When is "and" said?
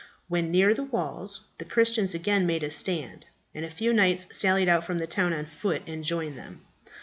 3.53-3.63, 5.85-6.03